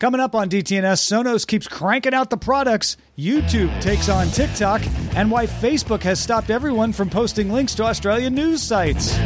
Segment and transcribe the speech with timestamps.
[0.00, 4.80] Coming up on DTNS, Sonos keeps cranking out the products, YouTube takes on TikTok,
[5.16, 9.16] and why Facebook has stopped everyone from posting links to Australian news sites.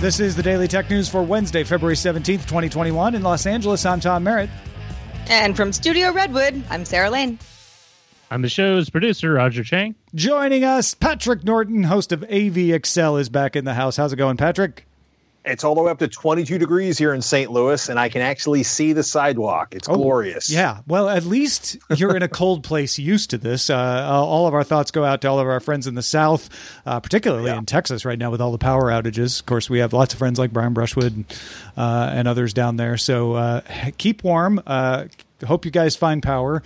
[0.00, 3.14] This is the Daily Tech News for Wednesday, February 17th, 2021.
[3.14, 4.48] In Los Angeles, I'm Tom Merritt.
[5.28, 7.38] And from Studio Redwood, I'm Sarah Lane.
[8.30, 9.94] I'm the show's producer, Roger Chang.
[10.14, 13.98] Joining us, Patrick Norton, host of AV Excel, is back in the house.
[13.98, 14.86] How's it going, Patrick?
[15.44, 17.50] It's all the way up to 22 degrees here in St.
[17.50, 19.74] Louis, and I can actually see the sidewalk.
[19.74, 20.48] It's Oh, glorious.
[20.48, 20.78] Yeah.
[20.86, 23.68] Well, at least you're in a cold place used to this.
[23.68, 26.02] Uh, uh, all of our thoughts go out to all of our friends in the
[26.02, 26.48] South,
[26.86, 29.40] uh, particularly in Texas right now with all the power outages.
[29.40, 31.24] Of course, we have lots of friends like Brian Brushwood
[31.76, 32.96] uh, and others down there.
[32.96, 33.60] So uh,
[33.98, 34.62] keep warm.
[34.64, 35.06] Uh,
[35.44, 36.62] hope you guys find power.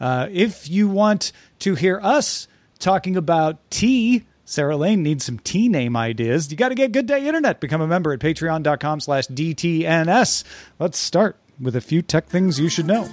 [0.00, 2.46] Uh, if you want to hear us
[2.78, 6.50] talking about tea, Sarah Lane needs some tea name ideas.
[6.50, 7.60] You got to get Good Day Internet.
[7.60, 10.42] Become a member at patreon.com slash DTNS.
[10.80, 13.08] Let's start with a few tech things you should know.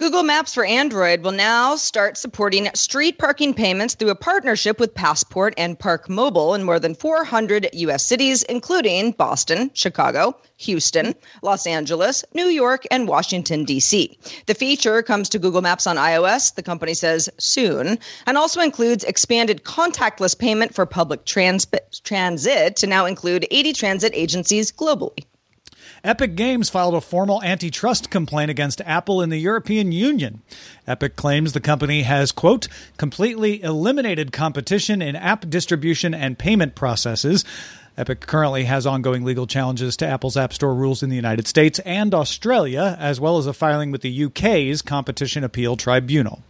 [0.00, 4.94] Google Maps for Android will now start supporting street parking payments through a partnership with
[4.94, 8.06] Passport and Park Mobile in more than 400 U.S.
[8.06, 14.18] cities, including Boston, Chicago, Houston, Los Angeles, New York, and Washington, D.C.
[14.46, 19.04] The feature comes to Google Maps on iOS, the company says soon, and also includes
[19.04, 21.66] expanded contactless payment for public trans-
[22.04, 25.26] transit to now include 80 transit agencies globally.
[26.02, 30.40] Epic Games filed a formal antitrust complaint against Apple in the European Union.
[30.86, 37.44] Epic claims the company has, quote, completely eliminated competition in app distribution and payment processes.
[37.98, 41.78] Epic currently has ongoing legal challenges to Apple's App Store rules in the United States
[41.80, 46.42] and Australia, as well as a filing with the UK's Competition Appeal Tribunal.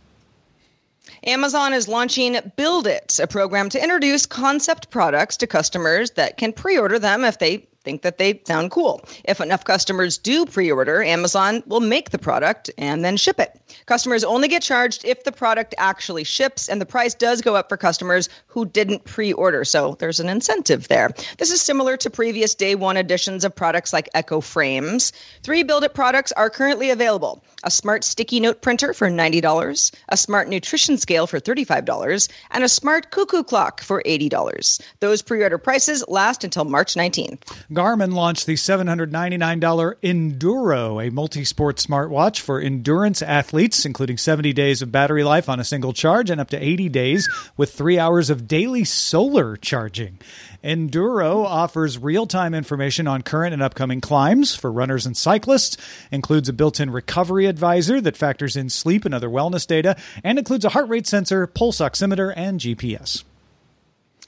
[1.24, 6.52] Amazon is launching Build It, a program to introduce concept products to customers that can
[6.52, 9.02] pre order them if they think that they sound cool.
[9.24, 13.60] If enough customers do pre order, Amazon will make the product and then ship it.
[13.86, 17.68] Customers only get charged if the product actually ships, and the price does go up
[17.68, 19.64] for customers who didn't pre order.
[19.64, 21.10] So there's an incentive there.
[21.38, 25.12] This is similar to previous day one editions of products like Echo Frames.
[25.42, 30.16] Three Build It products are currently available a smart sticky note printer for $90, a
[30.16, 34.80] smart nutrition scale for $35, and a smart cuckoo clock for $80.
[35.00, 37.42] Those pre order prices last until March 19th.
[37.80, 44.82] Garmin launched the $799 Enduro, a multi sport smartwatch for endurance athletes, including 70 days
[44.82, 47.26] of battery life on a single charge and up to 80 days
[47.56, 50.18] with three hours of daily solar charging.
[50.62, 55.78] Enduro offers real time information on current and upcoming climbs for runners and cyclists,
[56.12, 60.38] includes a built in recovery advisor that factors in sleep and other wellness data, and
[60.38, 63.24] includes a heart rate sensor, pulse oximeter, and GPS.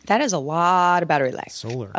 [0.07, 1.51] That is a lot of battery life.
[1.51, 1.93] Solar.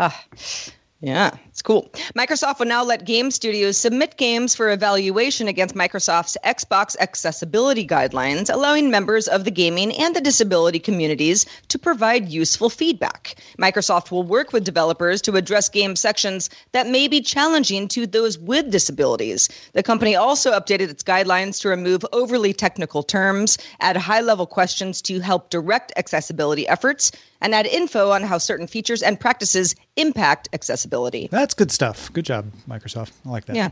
[1.04, 1.90] Yeah, it's cool.
[2.16, 8.50] Microsoft will now let game studios submit games for evaluation against Microsoft's Xbox accessibility guidelines,
[8.50, 13.36] allowing members of the gaming and the disability communities to provide useful feedback.
[13.60, 18.40] Microsoft will work with developers to address game sections that may be challenging to those
[18.40, 19.50] with disabilities.
[19.74, 25.02] The company also updated its guidelines to remove overly technical terms, add high level questions
[25.02, 27.12] to help direct accessibility efforts,
[27.44, 31.28] and add info on how certain features and practices impact accessibility.
[31.30, 32.12] That's good stuff.
[32.14, 33.12] Good job, Microsoft.
[33.26, 33.56] I like that.
[33.56, 33.70] Yeah.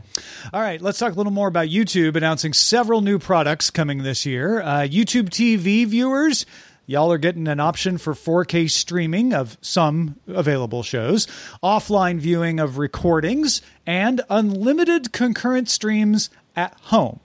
[0.52, 4.24] All right, let's talk a little more about YouTube announcing several new products coming this
[4.24, 4.62] year.
[4.62, 6.46] Uh, YouTube TV viewers.
[6.86, 11.26] Y'all are getting an option for 4K streaming of some available shows,
[11.62, 17.20] offline viewing of recordings, and unlimited concurrent streams at home.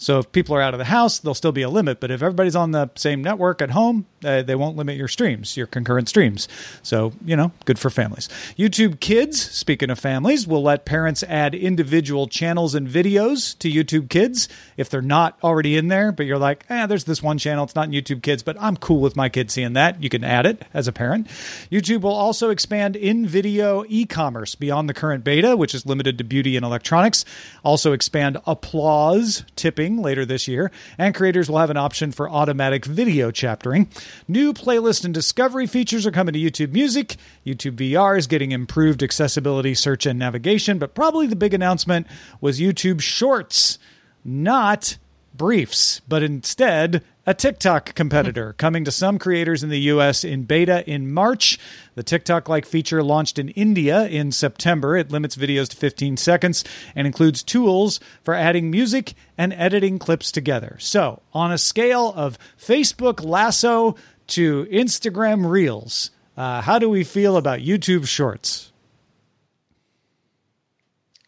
[0.00, 2.00] So if people are out of the house, there'll still be a limit.
[2.00, 5.58] But if everybody's on the same network at home, uh, they won't limit your streams,
[5.58, 6.48] your concurrent streams.
[6.82, 8.30] So, you know, good for families.
[8.56, 14.08] YouTube Kids, speaking of families, will let parents add individual channels and videos to YouTube
[14.08, 14.48] Kids
[14.78, 16.12] if they're not already in there.
[16.12, 17.64] But you're like, eh, there's this one channel.
[17.64, 20.02] It's not in YouTube Kids, but I'm cool with my kids seeing that.
[20.02, 21.26] You can add it as a parent.
[21.70, 26.16] YouTube will also expand in video e commerce beyond the current beta, which is limited
[26.16, 27.26] to beauty and electronics.
[27.62, 32.84] Also, expand applause tipping later this year, and creators will have an option for automatic
[32.84, 33.88] video chaptering.
[34.28, 37.16] New playlist and discovery features are coming to YouTube Music.
[37.46, 42.06] YouTube VR is getting improved accessibility, search, and navigation, but probably the big announcement
[42.40, 43.78] was YouTube Shorts,
[44.24, 44.98] not
[45.34, 50.88] briefs, but instead a TikTok competitor coming to some creators in the US in beta
[50.90, 51.58] in March.
[51.94, 54.96] The TikTok like feature launched in India in September.
[54.96, 60.32] It limits videos to 15 seconds and includes tools for adding music and editing clips
[60.32, 60.76] together.
[60.80, 63.96] So, on a scale of Facebook Lasso
[64.28, 68.72] to Instagram Reels, uh, how do we feel about YouTube Shorts?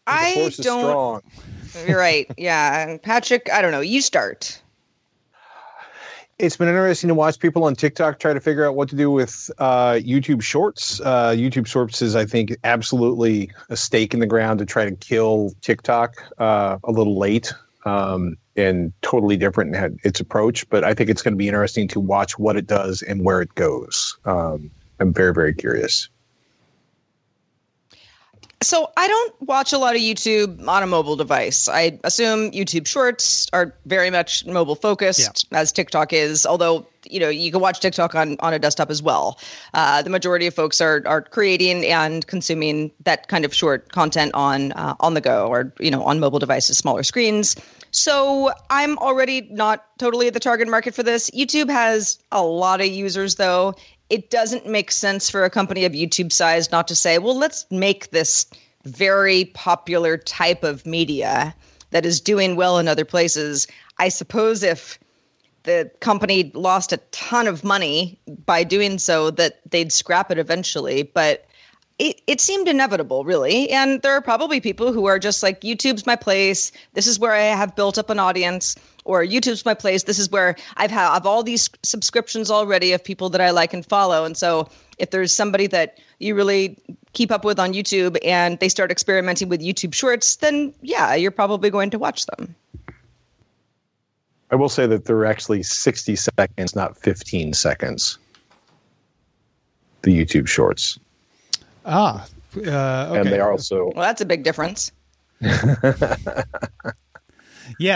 [0.05, 1.23] I don't.
[1.87, 2.29] You're right.
[2.37, 3.49] Yeah, Patrick.
[3.51, 3.81] I don't know.
[3.81, 4.61] You start.
[6.39, 9.11] It's been interesting to watch people on TikTok try to figure out what to do
[9.11, 10.99] with uh, YouTube Shorts.
[10.99, 14.95] Uh, YouTube Shorts is, I think, absolutely a stake in the ground to try to
[14.95, 17.53] kill TikTok uh, a little late
[17.85, 20.67] um, and totally different in its approach.
[20.69, 23.41] But I think it's going to be interesting to watch what it does and where
[23.41, 24.17] it goes.
[24.25, 26.09] Um, I'm very, very curious.
[28.63, 31.67] So I don't watch a lot of YouTube on a mobile device.
[31.67, 36.45] I assume YouTube Shorts are very much mobile focused, as TikTok is.
[36.45, 39.37] Although you know you can watch TikTok on on a desktop as well.
[39.73, 44.31] Uh, the majority of folks are are creating and consuming that kind of short content
[44.33, 47.55] on uh, on the go or you know on mobile devices, smaller screens.
[47.91, 51.29] So I'm already not totally at the target market for this.
[51.29, 53.75] YouTube has a lot of users though.
[54.09, 57.65] It doesn't make sense for a company of YouTube size not to say, well, let's
[57.71, 58.45] make this
[58.83, 61.55] very popular type of media
[61.91, 63.67] that is doing well in other places.
[63.97, 64.99] I suppose if
[65.63, 71.03] the company lost a ton of money by doing so, that they'd scrap it eventually.
[71.03, 71.45] But
[71.99, 73.69] it, it seemed inevitable, really.
[73.69, 76.71] And there are probably people who are just like, YouTube's my place.
[76.93, 78.75] This is where I have built up an audience.
[79.05, 80.03] Or YouTube's my place.
[80.03, 83.73] This is where I've had I've all these subscriptions already of people that I like
[83.73, 84.23] and follow.
[84.23, 86.77] And so if there's somebody that you really
[87.13, 91.31] keep up with on YouTube and they start experimenting with YouTube Shorts, then yeah, you're
[91.31, 92.55] probably going to watch them.
[94.51, 98.19] I will say that they're actually 60 seconds, not 15 seconds.
[100.03, 100.99] The YouTube Shorts.
[101.85, 102.25] Ah,
[102.57, 103.19] uh, okay.
[103.19, 104.91] And they are also, Well, that's a big difference.
[105.41, 106.43] yeah,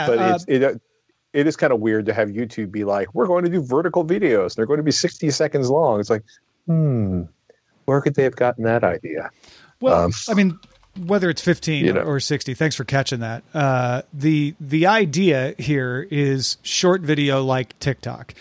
[0.08, 0.82] but uh, it's, it,
[1.34, 4.06] it is kind of weird to have YouTube be like, we're going to do vertical
[4.06, 4.56] videos.
[4.56, 6.00] They're going to be 60 seconds long.
[6.00, 6.24] It's like,
[6.66, 7.24] hmm,
[7.86, 9.30] where could they have gotten that idea?
[9.82, 10.60] Well, Um, I mean,
[11.06, 12.02] whether it's 15 You know.
[12.02, 13.44] or 60, thanks for catching that.
[13.54, 18.34] Uh, the the idea here is short video like TikTok.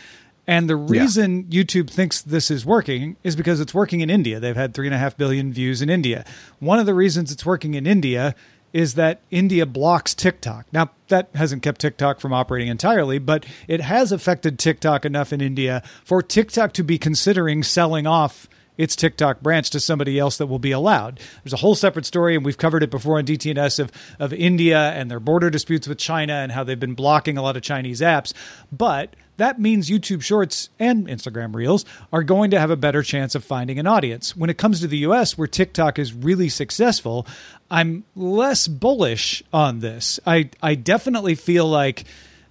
[0.48, 4.38] And the reason YouTube thinks this is working is because it's working in India.
[4.38, 6.24] They've had three and a half billion views in India.
[6.60, 8.32] One of the reasons it's working in India
[8.72, 10.66] is that India blocks TikTok.
[10.72, 15.40] Now, that hasn't kept TikTok from operating entirely, but it has affected TikTok enough in
[15.40, 20.46] India for TikTok to be considering selling off its TikTok branch to somebody else that
[20.46, 21.20] will be allowed.
[21.42, 24.78] There's a whole separate story, and we've covered it before on DTNS of, of India
[24.92, 28.00] and their border disputes with China and how they've been blocking a lot of Chinese
[28.00, 28.32] apps.
[28.70, 33.34] But that means YouTube Shorts and Instagram Reels are going to have a better chance
[33.34, 34.36] of finding an audience.
[34.36, 37.26] When it comes to the US, where TikTok is really successful,
[37.70, 40.18] I'm less bullish on this.
[40.26, 42.04] I, I definitely feel like.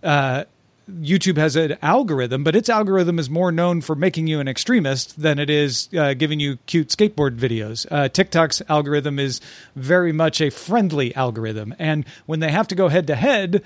[0.03, 0.45] Uh,
[0.89, 5.19] YouTube has an algorithm, but its algorithm is more known for making you an extremist
[5.19, 7.87] than it is uh, giving you cute skateboard videos.
[7.89, 9.41] Uh, TikTok's algorithm is
[9.75, 13.63] very much a friendly algorithm, and when they have to go head to head.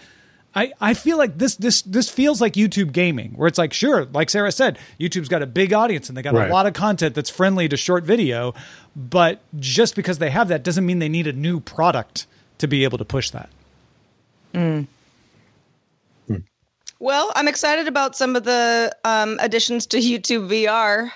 [0.56, 4.06] I, I feel like this this this feels like YouTube gaming, where it's like, sure,
[4.06, 6.50] like Sarah said, YouTube's got a big audience and they got Right.
[6.50, 8.56] a lot of content that's friendly to short video,
[8.96, 12.26] but just because they have that doesn't mean they need a new product
[12.58, 13.50] to be able to push that.
[17.02, 21.10] Well, I'm excited about some of the um, additions to YouTube VR.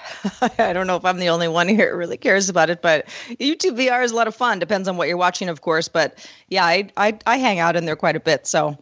[0.59, 3.05] I don't know if I'm the only one here who really cares about it, but
[3.31, 4.59] YouTube VR is a lot of fun.
[4.59, 5.89] Depends on what you're watching, of course.
[5.89, 8.47] But yeah, I, I, I hang out in there quite a bit.
[8.47, 8.77] So,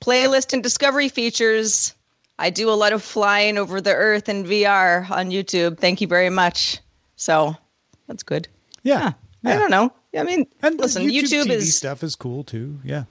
[0.00, 1.94] playlist and discovery features.
[2.38, 5.78] I do a lot of flying over the earth in VR on YouTube.
[5.78, 6.78] Thank you very much.
[7.16, 7.56] So,
[8.06, 8.46] that's good.
[8.84, 9.12] Yeah,
[9.44, 9.92] I don't know.
[10.16, 12.78] I mean, And listen, YouTube, YouTube, TV is stuff is cool too.
[12.84, 13.04] Yeah.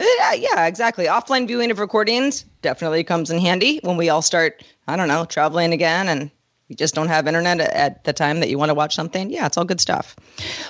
[0.00, 1.06] Yeah, yeah, exactly.
[1.06, 5.26] Offline viewing of recordings definitely comes in handy when we all start, I don't know,
[5.26, 6.30] traveling again and
[6.70, 9.28] you just don't have internet at the time that you want to watch something.
[9.28, 10.14] Yeah, it's all good stuff.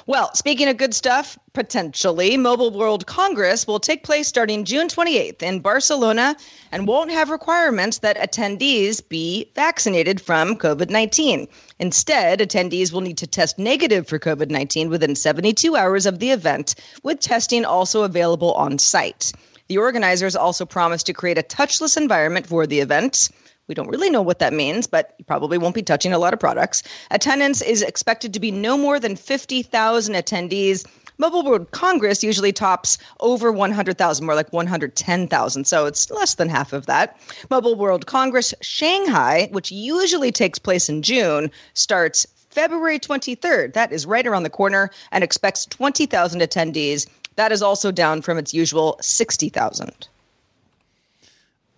[0.06, 5.42] Well, speaking of good stuff, potentially, Mobile World Congress will take place starting June 28th
[5.42, 6.36] in Barcelona
[6.72, 11.46] and won't have requirements that attendees be vaccinated from COVID 19.
[11.78, 16.30] Instead, attendees will need to test negative for COVID 19 within 72 hours of the
[16.30, 19.32] event, with testing also available on site.
[19.68, 23.28] The organizers also promised to create a touchless environment for the event.
[23.70, 26.34] We don't really know what that means, but you probably won't be touching a lot
[26.34, 26.82] of products.
[27.12, 30.84] Attendance is expected to be no more than 50,000 attendees.
[31.18, 35.68] Mobile World Congress usually tops over 100,000, more like 110,000.
[35.68, 37.16] So it's less than half of that.
[37.48, 43.74] Mobile World Congress Shanghai, which usually takes place in June, starts February 23rd.
[43.74, 47.06] That is right around the corner and expects 20,000 attendees.
[47.36, 50.08] That is also down from its usual 60,000.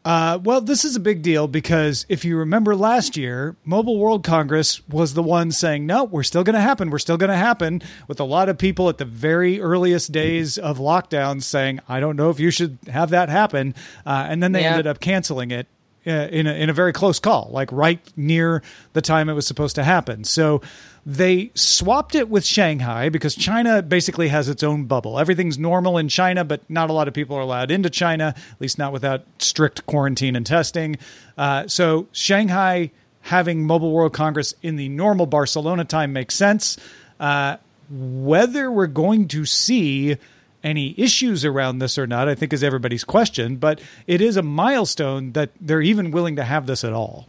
[0.05, 4.25] Uh, well, this is a big deal because if you remember last year, Mobile World
[4.25, 6.91] Congress was the one saying, no, we're still going to happen.
[6.91, 10.59] We're still going to happen with a lot of people at the very earliest days
[10.59, 13.77] of lockdown saying, I don't know if you should have that happen.
[14.05, 14.71] Uh, and then they Yeah.
[14.73, 15.69] ended up canceling it
[16.05, 19.77] in, a, in a very close call, like right near the time it was supposed
[19.77, 20.25] to happen.
[20.25, 20.63] So
[21.05, 25.19] they swapped it with Shanghai because China basically has its own bubble.
[25.19, 28.61] Everything's normal in China, but not a lot of people are allowed into China, at
[28.61, 30.97] least not without strict quarantine and testing.
[31.37, 32.91] Uh, so Shanghai
[33.23, 36.79] having Mobile World Congress in the normal Barcelona time makes sense.
[37.19, 37.57] Uh,
[37.91, 40.17] whether we're going to see
[40.63, 43.57] any issues around this or not, I think is everybody's question.
[43.57, 47.27] But it is a milestone that they're even willing to have this at all.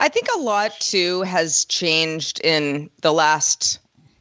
[0.00, 3.78] I think a lot too has changed in the last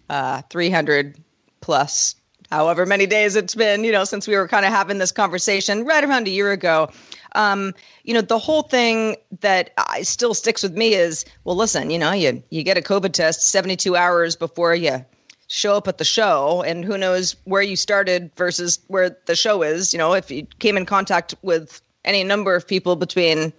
[0.10, 1.18] uh, 300
[1.62, 2.16] plus,
[2.52, 5.86] however many days it's been, you know, since we were kind of having this conversation
[5.86, 6.90] right around a year ago.
[7.34, 7.74] Um,
[8.04, 12.00] you know, the whole thing that I, still sticks with me is, well, listen, you
[12.00, 15.06] know, you you get a COVID test 72 hours before you
[15.50, 19.62] show up at the show, and who knows where you started versus where the show
[19.64, 19.94] is.
[19.94, 23.52] You know, if you came in contact with any number of people between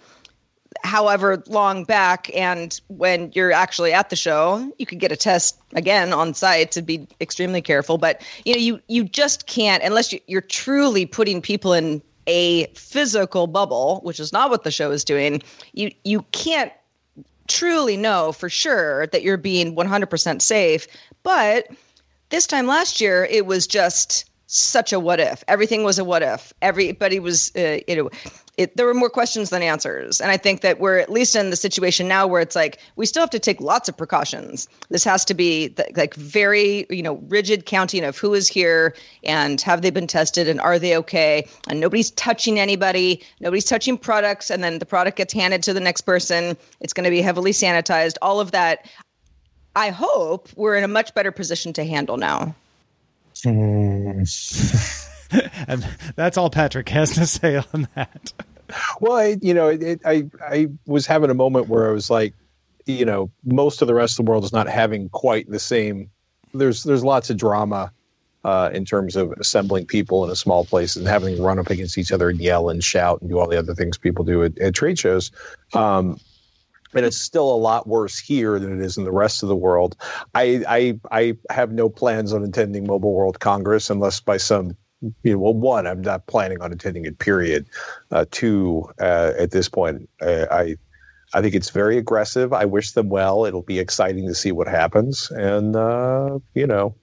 [0.82, 5.58] however long back and when you're actually at the show you could get a test
[5.74, 10.12] again on site to be extremely careful but you know you you just can't unless
[10.12, 14.92] you, you're truly putting people in a physical bubble which is not what the show
[14.92, 15.42] is doing
[15.72, 16.72] you you can't
[17.50, 20.86] truly know for sure that you're being 100% safe
[21.22, 21.66] but
[22.30, 25.44] this time last year it was just such a what if.
[25.46, 26.52] Everything was a what if.
[26.60, 28.10] Everybody was uh, you know
[28.60, 30.20] it, there were more questions than answers.
[30.20, 33.06] And i think that we're at least in the situation now where it's like we
[33.06, 34.68] still have to take lots of precautions.
[34.90, 38.94] This has to be th- like very you know rigid counting of who is here
[39.24, 41.48] and have they been tested and are they okay?
[41.68, 43.22] And nobody's touching anybody.
[43.40, 44.50] Nobody's touching products.
[44.50, 46.54] And then the product gets handed to the next person.
[46.80, 48.16] It's going to be heavily sanitized.
[48.20, 48.86] All of that
[49.76, 52.54] i hope we're in a much better position to handle now.
[53.42, 54.24] Hmm.
[55.68, 55.86] And
[56.16, 58.32] that's all Patrick has to say on that.
[59.00, 62.10] Well, I, you know, it, it, I I was having a moment where I was
[62.10, 62.34] like,
[62.86, 66.10] you know, most of the rest of the world is not having quite the same.
[66.54, 67.92] There's there's lots of drama
[68.44, 71.70] uh, in terms of assembling people in a small place and having to run up
[71.70, 74.42] against each other and yell and shout and do all the other things people do
[74.42, 75.30] at, at trade shows.
[75.74, 76.18] Um,
[76.94, 79.56] and it's still a lot worse here than it is in the rest of the
[79.56, 79.96] world.
[80.34, 85.32] I I I have no plans on attending Mobile World Congress unless by some you
[85.32, 87.18] know, well, one, I'm not planning on attending it.
[87.18, 87.66] Period.
[88.10, 90.76] Uh, two, uh, at this point, uh, I
[91.32, 92.52] I think it's very aggressive.
[92.52, 93.44] I wish them well.
[93.46, 96.94] It'll be exciting to see what happens, and uh, you know,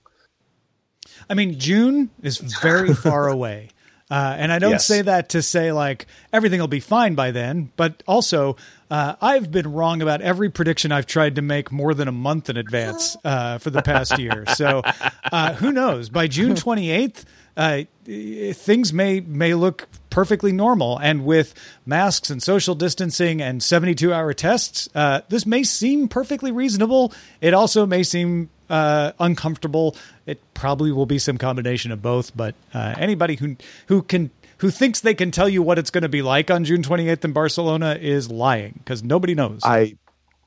[1.29, 3.69] I mean, June is very far away.
[4.09, 4.85] Uh, and I don't Yes.
[4.85, 8.55] say that to say like everything will be fine by then, but also
[8.89, 12.49] uh, I've been wrong about every prediction I've tried to make more than a month
[12.49, 14.45] in advance uh, for the past year.
[14.45, 14.85] So
[15.29, 16.07] uh, who knows?
[16.07, 17.25] By June 28th,
[17.57, 21.53] uh, things may may look perfectly normal, and with
[21.85, 27.11] masks and social distancing and 72 hour tests, uh, this may seem perfectly reasonable.
[27.41, 29.95] It also may seem uh, uncomfortable.
[30.25, 32.35] It probably will be some combination of both.
[32.37, 36.03] But uh, anybody who who can who thinks they can tell you what it's going
[36.03, 39.61] to be like on June 28th in Barcelona is lying because nobody knows.
[39.63, 39.97] I.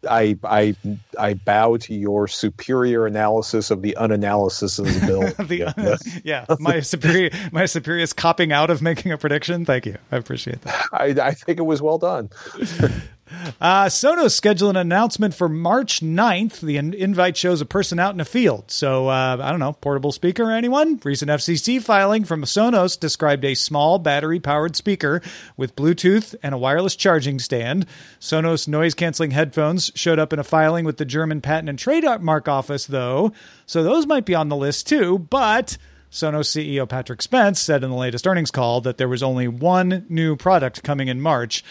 [0.08, 0.76] I I
[1.18, 5.20] I bow to your superior analysis of the unanalysis of the bill.
[5.46, 9.64] the, yeah, my superior my superior is copping out of making a prediction.
[9.64, 10.86] Thank you, I appreciate that.
[10.92, 12.30] I, I think it was well done.
[13.60, 16.60] Uh, Sonos scheduled an announcement for March 9th.
[16.60, 18.70] The in- invite shows a person out in a field.
[18.70, 21.00] So, uh, I don't know, portable speaker, or anyone?
[21.04, 25.22] Recent FCC filing from Sonos described a small battery powered speaker
[25.56, 27.86] with Bluetooth and a wireless charging stand.
[28.20, 32.48] Sonos noise canceling headphones showed up in a filing with the German Patent and Trademark
[32.48, 33.32] Office, though.
[33.66, 35.76] So, those might be on the list too, but.
[36.10, 40.06] Sonos CEO Patrick Spence said in the latest earnings call that there was only one
[40.08, 41.62] new product coming in March.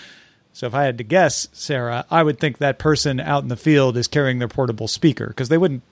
[0.59, 3.55] So if I had to guess, Sarah, I would think that person out in the
[3.55, 5.83] field is carrying their portable speaker because they wouldn't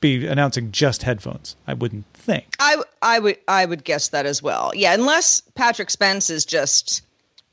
[0.00, 1.54] be announcing just headphones.
[1.68, 2.56] I wouldn't think.
[2.58, 4.72] I I would I would guess that as well.
[4.74, 7.02] Yeah, unless Patrick Spence is just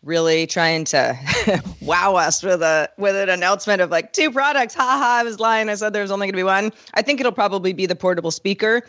[0.02, 1.20] really trying to
[1.84, 4.74] wow us with a with an announcement of like two products.
[4.74, 5.18] Ha ha!
[5.20, 5.70] I was lying.
[5.70, 6.72] I said there was only going to be one.
[6.96, 8.82] I think it'll probably be the portable speaker.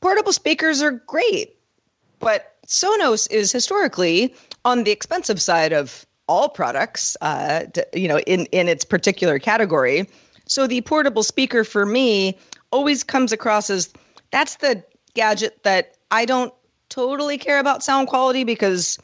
[0.00, 1.56] Portable speakers are great,
[2.20, 4.32] but Sonos is historically
[4.64, 9.38] on the expensive side of all products, uh, to, you know, in in its particular
[9.40, 10.08] category.
[10.46, 12.38] So the portable speaker for me
[12.70, 13.92] always comes across as
[14.30, 14.82] that's the
[15.14, 16.54] gadget that I don't
[16.88, 18.96] totally care about sound quality because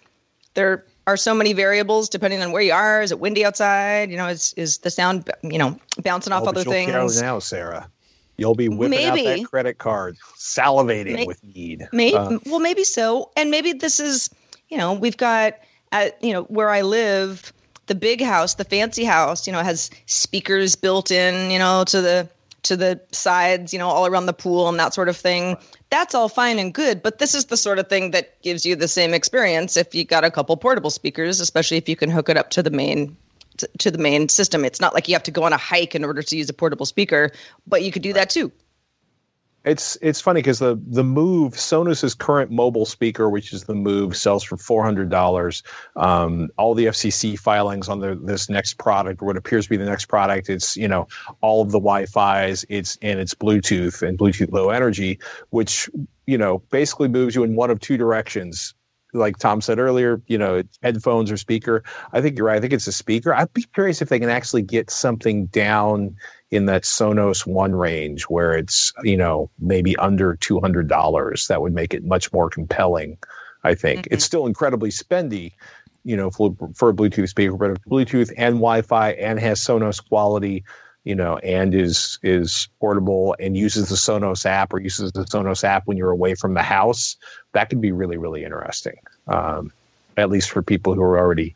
[0.55, 3.03] there are so many variables depending on where you are.
[3.03, 4.09] Is it windy outside?
[4.11, 7.21] You know, is is the sound you know bouncing off Oh, other you'll care things?
[7.21, 7.91] now, Sarah.
[8.39, 11.89] You'll be whipping out that credit card, salivating May- with need.
[11.91, 14.31] Maybe Uh, well, maybe so, and maybe this is
[14.69, 15.55] you know we've got
[16.03, 17.53] at you know where I live,
[17.87, 22.01] the big house, the fancy house, you know, has speakers built in, you know, to
[22.01, 22.29] the
[22.65, 25.57] to the sides, you know, all around the pool and that sort of thing.
[25.89, 28.75] That's all fine and good, but this is the sort of thing that gives you
[28.75, 32.29] the same experience if you got a couple portable speakers, especially if you can hook
[32.29, 33.17] it up to the main
[33.59, 34.65] to, to the main system.
[34.65, 36.53] It's not like you have to go on a hike in order to use a
[36.53, 37.31] portable speaker,
[37.67, 38.53] but you could do that too.
[39.67, 44.17] It's it's funny because the the Move Sonos's current mobile speaker, which is the Move,
[44.17, 45.65] sells for four hundred dollars.
[45.97, 49.77] Um, all the FCC filings on the, this next product, or what appears to be
[49.77, 51.09] the next product, it's you know
[51.41, 55.19] all of the Wi-Fi's, it's and it's Bluetooth and Bluetooth Low Energy,
[55.51, 55.91] which
[56.27, 58.73] you know basically moves you in one of two directions.
[59.15, 61.83] Like Tom said earlier, you know, headphones or speaker.
[62.13, 62.57] I think you're right.
[62.57, 63.35] I think it's a speaker.
[63.35, 66.17] I'd be curious if they can actually get something down
[66.51, 71.49] in that Sonos One range where it's you know maybe under two hundred dollars.
[71.49, 73.19] That would make it much more compelling.
[73.65, 75.53] I think it's still incredibly spendy,
[76.05, 80.63] you know, for, for a Bluetooth speaker, but Bluetooth and Wi-Fi and has Sonos quality,
[81.03, 85.65] you know, and is is portable and uses the Sonos app or uses the Sonos
[85.65, 87.17] app when you're away from the house,
[87.53, 88.99] that could be really really interesting.
[89.27, 89.73] Um,
[90.17, 91.55] at least for people who are already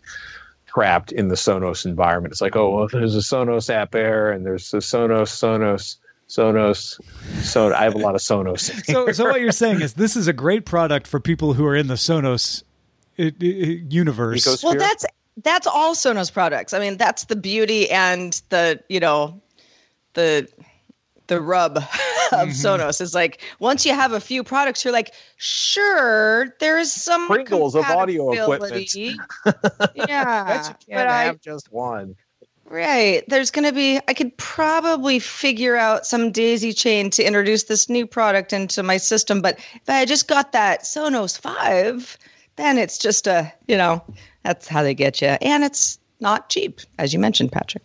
[0.75, 2.33] trapped in the Sonos environment.
[2.33, 5.97] It's like, oh, well, there's a Sonos app there, and there's the Sonos, Sonos,
[6.29, 7.01] Sonos,
[7.43, 8.71] so I have a lot of Sonos.
[8.85, 11.75] So, so what you're saying is this is a great product for people who are
[11.75, 12.63] in the Sonos
[13.19, 14.47] uh, uh, universe.
[14.47, 15.05] Ecos- Well, that's
[15.43, 16.73] that's all Sonos products.
[16.73, 19.41] I mean, that's the beauty and the you know
[20.15, 20.49] the
[21.27, 21.83] the rub
[22.33, 22.67] of Mm-hmm.
[22.67, 27.27] Sonos is like once you have a few products, you're like, sure, there is some
[27.27, 28.95] Pringles of audio equipment.
[28.95, 32.17] yeah, Bet you but can't I have just one.
[32.71, 33.25] Right.
[33.27, 37.89] There's going to be, I could probably figure out some daisy chain to introduce this
[37.89, 39.43] new product into my system.
[39.43, 42.17] But if I just got that Sonos 5,
[42.55, 44.01] then it's just a, you know,
[44.45, 45.29] that's how they get you.
[45.29, 47.83] And it's not cheap, as you mentioned, Patrick.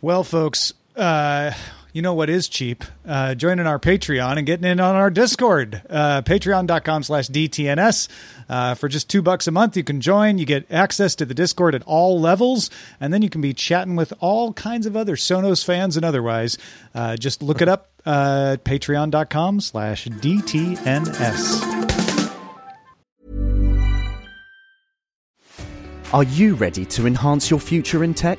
[0.00, 1.52] Well, folks, uh,
[1.92, 2.84] you know what is cheap?
[3.06, 5.82] Uh, joining our Patreon and getting in on our Discord.
[5.88, 8.08] Uh, Patreon.com slash DTNS.
[8.48, 10.38] Uh, for just two bucks a month, you can join.
[10.38, 12.70] You get access to the Discord at all levels,
[13.00, 16.58] and then you can be chatting with all kinds of other Sonos fans and otherwise.
[16.94, 21.78] Uh, just look it up, uh, patreon.com slash DTNS.
[26.10, 28.38] Are you ready to enhance your future in tech?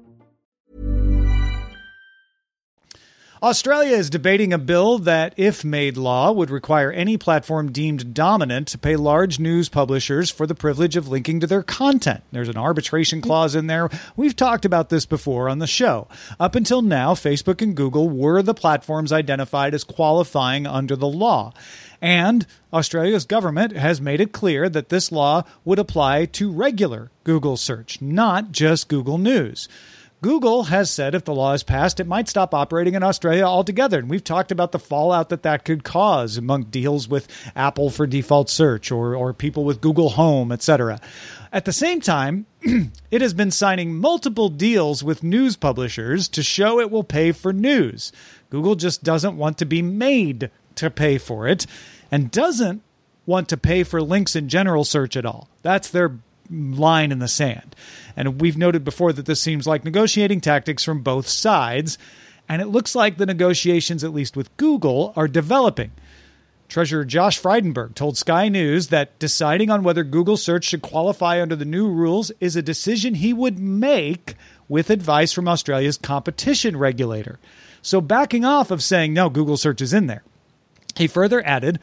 [3.43, 8.67] Australia is debating a bill that, if made law, would require any platform deemed dominant
[8.67, 12.21] to pay large news publishers for the privilege of linking to their content.
[12.31, 13.23] There's an arbitration mm.
[13.23, 13.89] clause in there.
[14.15, 16.07] We've talked about this before on the show.
[16.39, 21.51] Up until now, Facebook and Google were the platforms identified as qualifying under the law.
[21.99, 27.57] And Australia's government has made it clear that this law would apply to regular Google
[27.57, 29.67] search, not just Google News.
[30.21, 33.97] Google has said if the law is passed, it might stop operating in Australia altogether.
[33.97, 38.05] And we've talked about the fallout that that could cause among deals with Apple for
[38.05, 40.99] default search or, or people with Google Home, etc.
[41.51, 42.45] At the same time,
[43.11, 47.51] it has been signing multiple deals with news publishers to show it will pay for
[47.51, 48.11] news.
[48.51, 51.65] Google just doesn't want to be made to pay for it
[52.11, 52.83] and doesn't
[53.25, 55.47] want to pay for links in general search at all.
[55.63, 56.19] That's their
[56.51, 57.75] line in the sand.
[58.15, 61.97] And we've noted before that this seems like negotiating tactics from both sides.
[62.49, 65.91] And it looks like the negotiations, at least with Google, are developing.
[66.67, 71.55] Treasurer Josh Frydenberg told Sky News that deciding on whether Google search should qualify under
[71.55, 74.35] the new rules is a decision he would make
[74.69, 77.39] with advice from Australia's competition regulator.
[77.81, 80.23] So, backing off of saying, no, Google search is in there.
[80.95, 81.79] He further added,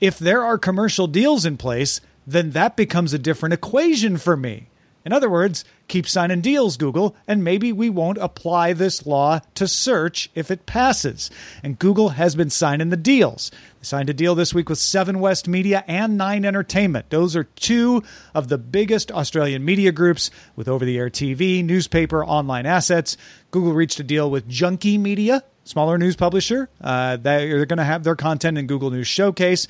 [0.00, 4.68] if there are commercial deals in place, then that becomes a different equation for me.
[5.02, 9.66] In other words, keep signing deals, Google, and maybe we won't apply this law to
[9.66, 11.30] search if it passes.
[11.62, 13.50] And Google has been signing the deals.
[13.80, 17.08] They signed a deal this week with Seven West Media and Nine Entertainment.
[17.08, 18.02] Those are two
[18.34, 23.16] of the biggest Australian media groups with over the air TV, newspaper, online assets.
[23.50, 26.68] Google reached a deal with Junkee Media, smaller news publisher.
[26.78, 29.66] Uh, they're going to have their content in Google News Showcase.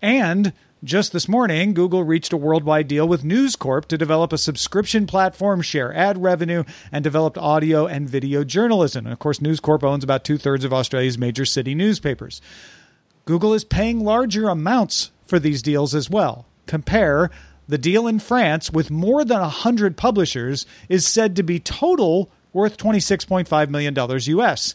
[0.00, 4.38] And just this morning, Google reached a worldwide deal with News Corp to develop a
[4.38, 9.04] subscription platform, share ad revenue, and develop audio and video journalism.
[9.04, 12.40] And of course, News Corp owns about two thirds of Australia's major city newspapers.
[13.26, 16.46] Google is paying larger amounts for these deals as well.
[16.66, 17.30] Compare
[17.68, 22.78] the deal in France with more than 100 publishers is said to be total worth
[22.78, 24.74] $26.5 million US.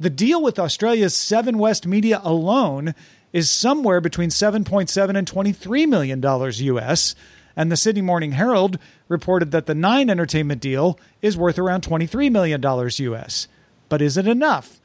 [0.00, 2.94] The deal with Australia's Seven West Media alone
[3.34, 7.14] is somewhere between 7.7 and 23 million dollars US.
[7.56, 12.30] And the Sydney Morning Herald reported that the Nine Entertainment deal is worth around 23
[12.30, 13.48] million dollars US.
[13.90, 14.80] But is it enough?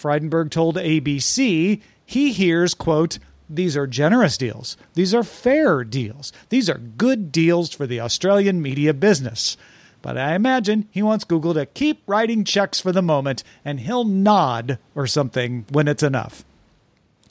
[0.00, 3.18] Frydenberg told ABC he hears, quote,
[3.50, 4.76] these are generous deals.
[4.94, 6.32] These are fair deals.
[6.50, 9.56] These are good deals for the Australian media business.
[10.02, 14.04] But I imagine he wants Google to keep writing checks for the moment and he'll
[14.04, 16.44] nod or something when it's enough.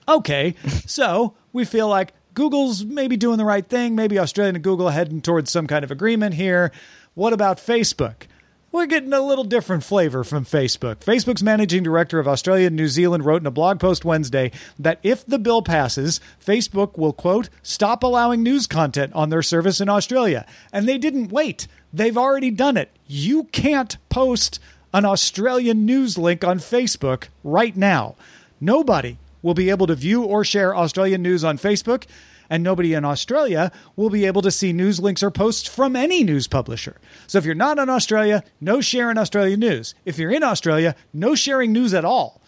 [0.10, 3.96] Okay, so we feel like Google's maybe doing the right thing.
[3.96, 6.72] Maybe Australia and Google are heading towards some kind of agreement here.
[7.13, 8.28] What about Facebook?
[8.72, 10.98] We're getting a little different flavor from Facebook.
[10.98, 15.00] Facebook's managing director of Australia and New Zealand wrote in a blog post Wednesday that
[15.04, 19.89] if the bill passes, Facebook will, quote, stop allowing news content on their service in
[19.89, 20.46] Australia.
[20.72, 22.91] And they didn't wait, they've already done it.
[23.08, 24.60] You can't post
[24.93, 28.15] an Australian news link on Facebook right now.
[28.62, 32.06] Nobody will be able to view or share Australian news on Facebook,
[32.50, 36.23] and nobody in Australia will be able to see news links or posts from any
[36.23, 36.95] news publisher.
[37.28, 39.95] So if you're not in Australia, no sharing Australian news.
[40.06, 42.41] If you're in Australia, no sharing news at all.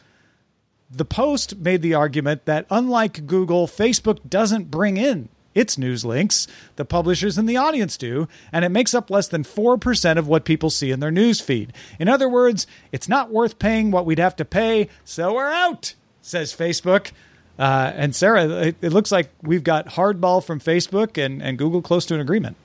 [0.91, 6.47] The Post made the argument that unlike Google, Facebook doesn't bring in its news links.
[6.77, 10.45] The publishers and the audience do, and it makes up less than 4% of what
[10.45, 11.73] people see in their news feed.
[11.99, 15.93] In other words, it's not worth paying what we'd have to pay, so we're out
[16.21, 17.11] says Facebook.
[17.57, 21.81] Uh, and Sarah, it, it, looks like we've got hardball from Facebook and, and Google
[21.81, 22.55] close to an agreement.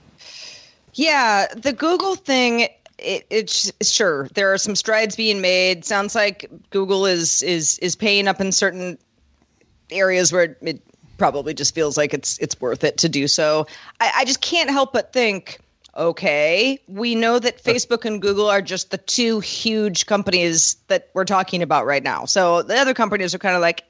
[0.94, 2.68] Yeah, the Google thing.
[2.98, 5.84] It, it's sure there are some strides being made.
[5.84, 8.96] Sounds like Google is is is paying up in certain
[9.90, 10.80] areas where it,
[11.16, 13.66] probably just feels like it's it's worth it to do so.
[14.00, 15.58] I, I just can't help but think
[15.96, 21.24] okay, we know that Facebook and Google are just the two huge companies that we're
[21.24, 22.24] talking about right now.
[22.24, 23.84] So the other companies are kind of like,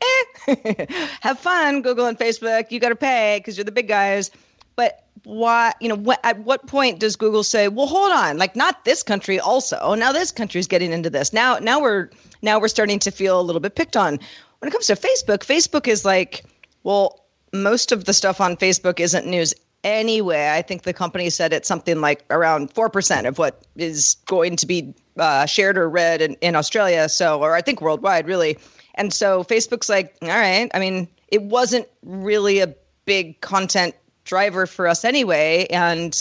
[0.48, 0.86] eh,
[1.20, 2.70] have fun, Google and Facebook.
[2.70, 4.30] You got to pay because you're the big guys.
[4.76, 5.72] but why?
[5.80, 9.02] You know, what, at what point does Google say, "Well, hold on, like not this
[9.02, 9.94] country also.
[9.94, 11.32] Now this country's getting into this.
[11.32, 12.10] Now, now we're
[12.42, 14.18] now we're starting to feel a little bit picked on."
[14.58, 16.44] When it comes to Facebook, Facebook is like,
[16.84, 20.50] well, most of the stuff on Facebook isn't news anyway.
[20.50, 24.66] I think the company said it's something like around 4% of what is going to
[24.66, 27.08] be uh, shared or read in, in Australia.
[27.08, 28.58] So, or I think worldwide, really.
[28.94, 30.70] And so Facebook's like, all right.
[30.74, 33.94] I mean, it wasn't really a big content
[34.24, 35.66] driver for us anyway.
[35.70, 36.20] And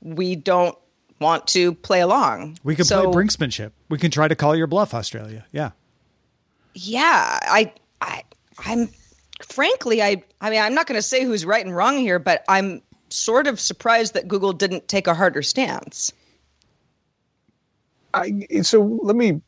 [0.00, 0.76] we don't
[1.20, 2.58] want to play along.
[2.64, 3.72] We can so, play brinksmanship.
[3.88, 5.44] We can try to call your bluff, Australia.
[5.52, 5.70] Yeah.
[6.74, 7.38] Yeah.
[7.42, 8.24] I, I,
[8.58, 8.88] I'm
[9.42, 12.44] frankly, I, I mean, I'm not going to say who's right and wrong here, but
[12.48, 16.12] I'm sort of surprised that Google didn't take a harder stance.
[18.14, 19.40] I, so let me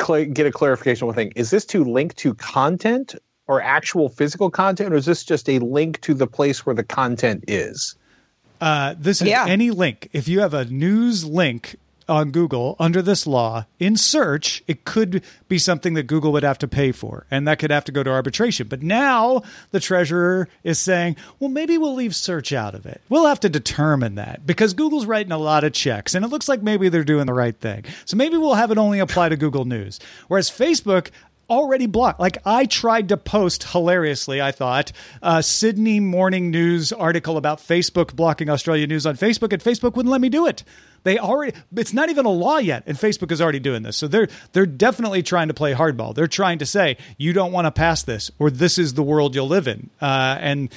[0.00, 1.32] cl- get a clarification on one thing.
[1.36, 3.14] Is this to link to content
[3.46, 6.84] or actual physical content, or is this just a link to the place where the
[6.84, 7.94] content is?
[8.60, 9.44] Uh, this is yeah.
[9.46, 10.08] any link.
[10.12, 11.76] If you have a news link
[12.08, 16.58] on Google under this law in search, it could be something that Google would have
[16.58, 18.68] to pay for, and that could have to go to arbitration.
[18.68, 23.00] But now the treasurer is saying, well, maybe we'll leave search out of it.
[23.08, 26.48] We'll have to determine that because Google's writing a lot of checks, and it looks
[26.48, 27.84] like maybe they're doing the right thing.
[28.04, 30.00] So maybe we'll have it only apply to Google News.
[30.28, 31.10] Whereas Facebook,
[31.48, 32.20] already blocked.
[32.20, 38.14] Like I tried to post hilariously, I thought, a Sydney Morning News article about Facebook
[38.14, 40.64] blocking Australia news on Facebook, and Facebook wouldn't let me do it.
[41.04, 43.96] They already it's not even a law yet, and Facebook is already doing this.
[43.96, 46.14] So they're they're definitely trying to play hardball.
[46.14, 49.34] They're trying to say you don't want to pass this, or this is the world
[49.34, 49.90] you'll live in.
[50.00, 50.72] Uh, and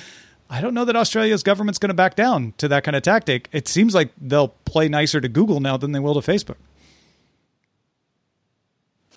[0.50, 3.50] I don't know that Australia's government's going to back down to that kind of tactic.
[3.52, 6.56] It seems like they'll play nicer to Google now than they will to Facebook.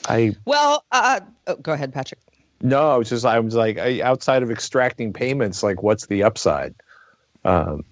[0.09, 2.21] I well, uh, oh, go ahead, Patrick.
[2.63, 6.23] No, I was just I was like I, outside of extracting payments, like what's the
[6.23, 6.75] upside?
[7.45, 7.85] Um,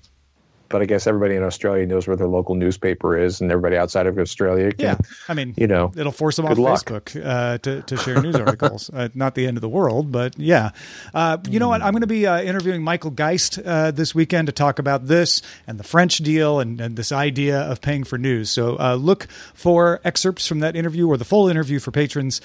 [0.68, 4.06] but I guess everybody in Australia knows where their local newspaper is, and everybody outside
[4.06, 4.80] of Australia can.
[4.80, 4.96] Yeah,
[5.28, 6.84] I mean, you know, it'll force them off luck.
[6.84, 8.90] Facebook uh, to to share news articles.
[8.94, 10.70] uh, not the end of the world, but yeah.
[11.14, 11.82] Uh, you know what?
[11.82, 15.42] I'm going to be uh, interviewing Michael Geist uh, this weekend to talk about this
[15.66, 18.50] and the French deal and, and this idea of paying for news.
[18.50, 22.40] So uh, look for excerpts from that interview or the full interview for patrons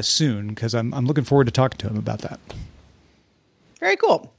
[0.00, 2.40] soon because I'm I'm looking forward to talking to him about that.
[3.80, 4.32] Very cool.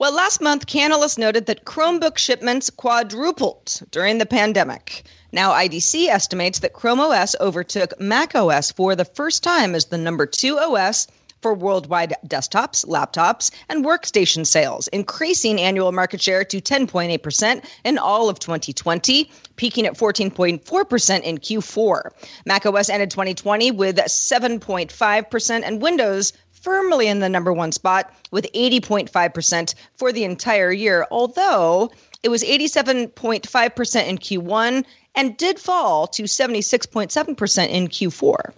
[0.00, 5.02] Well, last month, Canalys noted that Chromebook shipments quadrupled during the pandemic.
[5.32, 9.98] Now, IDC estimates that Chrome OS overtook Mac OS for the first time as the
[9.98, 11.08] number two OS
[11.42, 18.28] for worldwide desktops, laptops, and workstation sales, increasing annual market share to 10.8% in all
[18.28, 22.10] of 2020, peaking at 14.4% in Q4.
[22.46, 26.32] macOS ended 2020 with 7.5%, and Windows
[26.62, 31.90] firmly in the number one spot with 80.5% for the entire year, although
[32.22, 38.52] it was 87.5% in Q1 and did fall to 76.7% in Q4.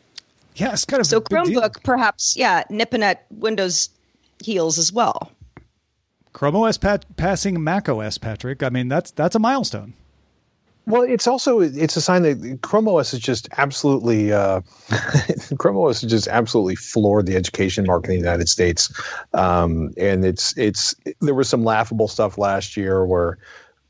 [0.56, 3.88] Yeah, it's kind of so Chromebook perhaps yeah nipping at Windows
[4.42, 5.30] heels as well.
[6.32, 8.62] Chrome OS pat- passing Mac OS, Patrick.
[8.62, 9.94] I mean that's that's a milestone.
[10.90, 14.60] Well, it's also it's a sign that Chrome OS is just absolutely uh,
[15.58, 18.92] Chrome OS is just absolutely floored the education market in the United States,
[19.32, 23.38] um, and it's it's there was some laughable stuff last year where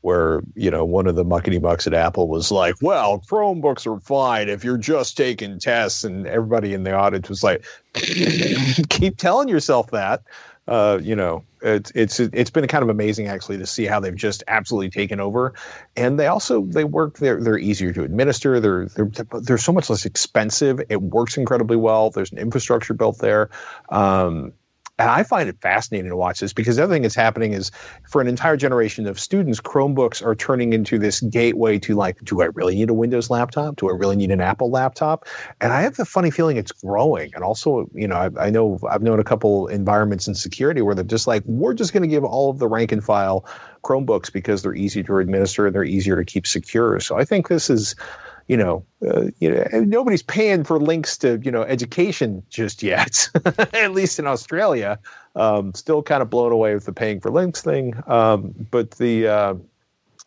[0.01, 3.99] where you know one of the muckety mucks at Apple was like, "Well, Chromebooks are
[3.99, 9.47] fine if you're just taking tests," and everybody in the audience was like, "Keep telling
[9.47, 10.23] yourself that."
[10.67, 14.15] Uh, you know, it's it's it's been kind of amazing actually to see how they've
[14.15, 15.53] just absolutely taken over,
[15.95, 18.59] and they also they work they're they're easier to administer.
[18.59, 20.79] They're they're they're so much less expensive.
[20.89, 22.11] It works incredibly well.
[22.11, 23.49] There's an infrastructure built there.
[23.89, 24.53] Um,
[25.01, 27.71] and I find it fascinating to watch this because the other thing that's happening is
[28.07, 32.43] for an entire generation of students, Chromebooks are turning into this gateway to like, do
[32.43, 33.77] I really need a Windows laptop?
[33.77, 35.25] Do I really need an Apple laptop?
[35.59, 37.31] And I have the funny feeling it's growing.
[37.33, 40.93] And also, you know, I, I know I've known a couple environments in security where
[40.93, 43.43] they're just like, we're just going to give all of the rank and file
[43.83, 46.99] Chromebooks because they're easy to administer and they're easier to keep secure.
[46.99, 47.95] So I think this is
[48.51, 53.29] you know, uh, you know, nobody's paying for links to you know education just yet.
[53.73, 54.99] At least in Australia,
[55.37, 57.95] um, still kind of blown away with the paying for links thing.
[58.07, 59.53] Um, but the uh,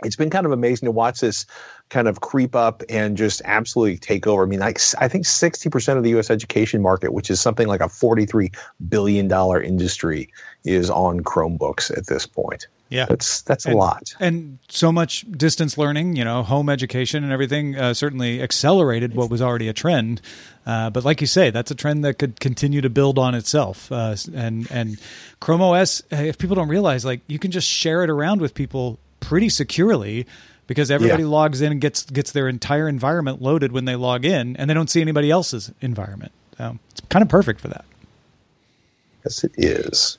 [0.03, 1.47] it's been kind of amazing to watch this
[1.91, 4.43] kind of creep up and just absolutely take over.
[4.43, 6.31] I mean, like I think sixty percent of the U.S.
[6.31, 8.51] education market, which is something like a forty-three
[8.89, 10.31] billion dollar industry,
[10.65, 12.67] is on Chromebooks at this point.
[12.91, 14.15] Yeah, that's that's and, a lot.
[14.21, 19.31] And so much distance learning, you know, home education and everything uh, certainly accelerated what
[19.31, 20.21] was already a trend.
[20.67, 23.91] Uh, but like you say, that's a trend that could continue to build on itself.
[23.91, 25.01] Uh, and and
[25.41, 28.99] Chrome OS, if people don't realize, like you can just share it around with people
[29.25, 30.27] pretty securely
[30.67, 31.29] because everybody Yeah.
[31.29, 34.75] logs in and gets gets their entire environment loaded when they log in, and they
[34.75, 36.33] don't see anybody else's environment.
[36.59, 37.85] So it's kind of perfect for that.
[39.25, 40.19] Yes, it is.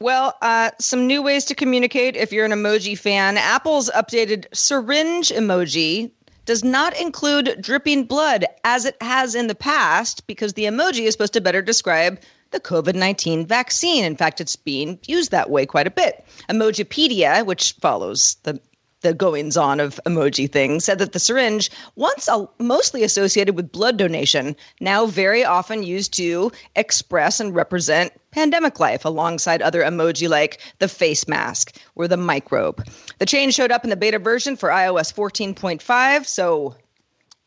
[0.00, 3.36] Well, uh, some new ways to communicate if you're an emoji fan.
[3.36, 6.10] Apple's updated syringe emoji
[6.46, 11.12] does not include dripping blood as it has in the past because the emoji is
[11.14, 12.20] supposed to better describe
[12.50, 14.04] the COVID 19 vaccine.
[14.04, 16.24] In fact, it's being used that way quite a bit.
[16.48, 18.60] Emojipedia, which follows the
[19.00, 23.70] the goings on of emoji things said that the syringe, once a- mostly associated with
[23.70, 30.28] blood donation, now very often used to express and represent pandemic life alongside other emoji
[30.28, 32.84] like the face mask or the microbe.
[33.18, 36.74] The change showed up in the beta version for iOS 14.5, so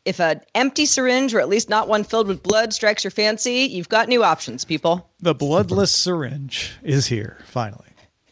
[0.04, 3.60] if an empty syringe or at least not one filled with blood strikes your fancy,
[3.70, 5.08] you've got new options, people.
[5.20, 7.86] The bloodless syringe is here finally.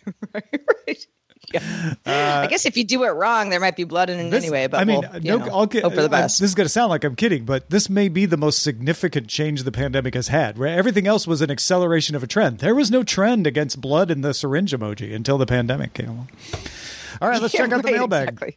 [0.35, 1.07] Right.
[1.53, 1.95] Yeah.
[2.07, 4.45] Uh, I guess if you do it wrong, there might be blood in it This-
[4.45, 6.39] anyway, but I mean, we'll, no, know, I'll get, hope for the I- best.
[6.41, 9.27] this is going to sound like I'm kidding, but this may be the most significant
[9.29, 10.59] change the pandemic has had.
[10.59, 12.59] Where everything else was an acceleration of a trend.
[12.59, 16.29] There was no trend against blood in the syringe emoji until the pandemic came along.
[17.21, 18.29] All right, let's Yeah, check out the mailbag.
[18.29, 18.57] exactly.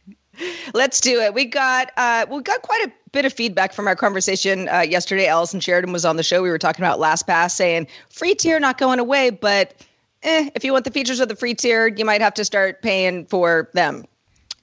[0.74, 1.34] Let's do it.
[1.34, 5.26] We got uh, we got quite a bit of feedback from our conversation uh, yesterday.
[5.26, 6.42] Allison Sheridan was on the show.
[6.42, 9.74] We were talking about LastPass, saying free tier not going away, but
[10.22, 12.82] eh, if you want the features of the free tier, you might have to start
[12.82, 14.04] paying for them.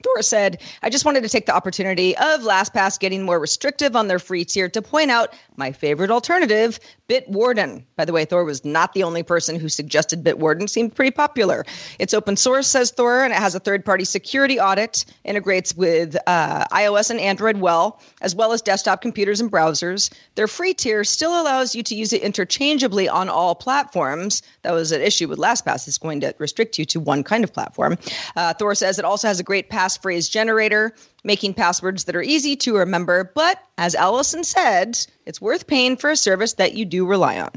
[0.02, 4.08] Thor said, I just wanted to take the opportunity of LastPass getting more restrictive on
[4.08, 7.84] their free tier to point out my favorite alternative, Bitwarden.
[7.96, 11.64] By the way, Thor was not the only person who suggested Bitwarden, seemed pretty popular.
[11.98, 16.16] It's open source, says Thor, and it has a third party security audit, integrates with
[16.26, 20.12] uh, iOS and Android well, as well as desktop computers and browsers.
[20.34, 24.42] Their free tier still allows you to use it interchangeably on all platforms.
[24.62, 27.52] That was an issue with LastPass, it's going to restrict you to one kind of
[27.52, 27.98] platform.
[28.36, 32.56] Uh, Thor says it also has a great passphrase generator, making passwords that are easy
[32.56, 33.30] to remember.
[33.34, 37.50] But as Allison said, it's worth paying for a service that you do rely on.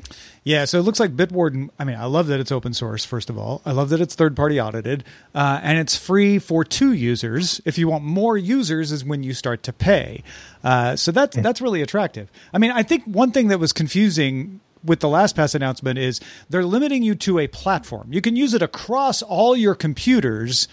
[0.43, 1.69] Yeah, so it looks like Bitwarden.
[1.79, 3.61] I mean, I love that it's open source, first of all.
[3.65, 7.59] I love that it's third party audited, uh, and it's free for two users.
[7.65, 10.23] If you want more users, is when you start to pay.
[10.63, 12.31] Uh, so that's that's really attractive.
[12.53, 16.65] I mean, I think one thing that was confusing with the LastPass announcement is they're
[16.65, 18.07] limiting you to a platform.
[18.11, 20.67] You can use it across all your computers,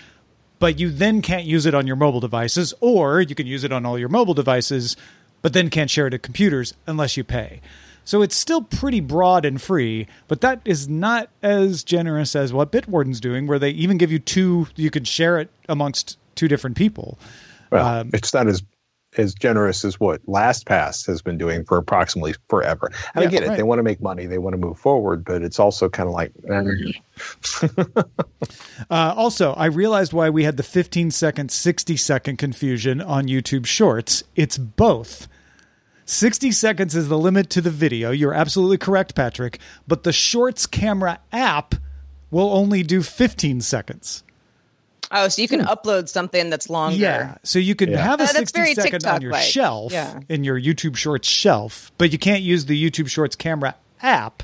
[0.62, 3.72] but you then can't use it on your mobile devices, or you can use it
[3.72, 4.96] on all your mobile devices,
[5.40, 7.60] but then can't share it to computers unless you pay.
[8.04, 12.70] So it's still pretty broad and free, but that is not as generous as what
[12.70, 16.76] Bitwarden's doing, where they even give you two, you can share it amongst two different
[16.76, 17.18] people.
[17.72, 18.62] Well, Um, it's not as
[19.18, 22.90] as generous as what LastPass has been doing for approximately forever.
[23.14, 23.56] And Yeah, I get it; right.
[23.56, 26.14] they want to make money, they want to move forward, but it's also kind of
[26.14, 28.02] like, eh,
[28.90, 33.66] Uh, also, I realized why we had the 15 second, 60 second confusion on YouTube
[33.66, 34.24] Shorts.
[34.36, 35.28] It's both.
[36.04, 38.10] 60 seconds is the limit to the video.
[38.10, 39.58] You're absolutely correct, Patrick.
[39.86, 41.74] But the Shorts camera app
[42.30, 44.24] will only do 15 seconds.
[45.14, 46.96] Oh, so you can upload something that's longer.
[46.96, 47.34] Yeah.
[47.42, 47.98] So you can Yeah.
[48.02, 49.50] have a Uh, that's 60 very second on your TikTok-like.
[49.52, 50.20] shelf, Yeah.
[50.28, 54.42] in your YouTube Shorts shelf, but you can't use the YouTube Shorts camera app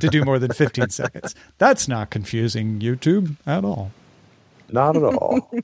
[0.00, 1.34] to do more than 15 seconds.
[1.58, 3.90] That's not confusing YouTube at all.
[4.70, 5.50] not at all.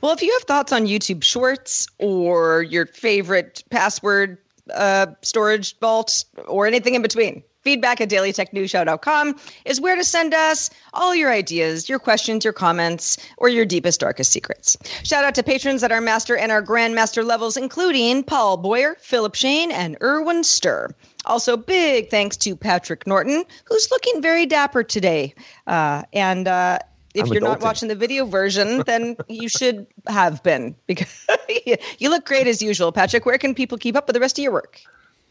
[0.00, 4.38] Well, if you have thoughts on YouTube Shorts or your favorite password
[4.72, 10.70] uh, storage vault or anything in between, feedback at dailytechnewsshow.com is where to send us
[10.92, 14.76] all your ideas, your questions, your comments, or your deepest, darkest secrets.
[15.02, 19.34] Shout out to patrons at our master and our grandmaster levels, including Paul Boyer, Philip
[19.34, 20.90] Shane, and Erwin Sturr.
[21.26, 25.34] Also, big thanks to Patrick Norton, who's looking very dapper today.
[25.66, 26.78] Uh, and uh,
[27.14, 31.26] if I'm you're not watching the video version, then you should have been because
[31.98, 32.92] you look great as usual.
[32.92, 34.80] Patrick, where can people keep up with the rest of your work?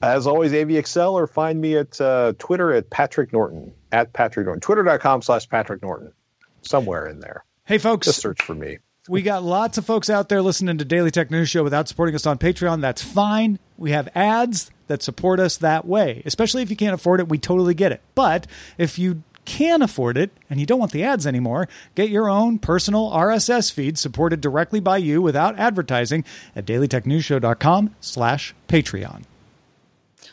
[0.01, 4.61] As always, AVExcel or find me at uh, Twitter at Patrick Norton, at Patrick Norton,
[4.61, 6.13] twitter.com slash Patrick Norton,
[6.61, 7.43] somewhere in there.
[7.65, 8.07] Hey, folks.
[8.07, 8.79] Just search for me.
[9.09, 12.15] We got lots of folks out there listening to Daily Tech News Show without supporting
[12.15, 12.79] us on Patreon.
[12.81, 13.57] That's fine.
[13.77, 17.27] We have ads that support us that way, especially if you can't afford it.
[17.27, 18.01] We totally get it.
[18.13, 18.45] But
[18.77, 22.59] if you can afford it and you don't want the ads anymore, get your own
[22.59, 26.23] personal RSS feed supported directly by you without advertising
[26.55, 29.23] at dailytechnewsshow.com slash Patreon.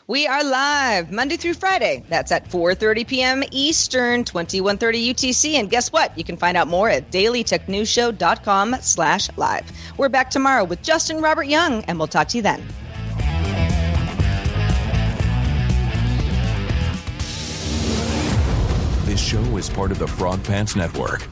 [0.09, 2.01] We are live Monday through Friday.
[2.07, 3.43] That's at 4:30 p.m.
[3.51, 5.55] Eastern, 21:30 UTC.
[5.55, 6.17] And guess what?
[6.17, 9.71] You can find out more at dailytechnewsshow.com/live.
[9.97, 12.65] We're back tomorrow with Justin Robert Young, and we'll talk to you then.
[19.03, 21.27] This show is part of the Frog Pants Network.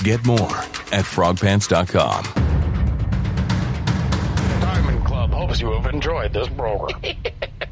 [0.00, 0.58] Get more
[0.92, 2.24] at frogpants.com.
[4.60, 7.00] Diamond Club hopes you have enjoyed this program.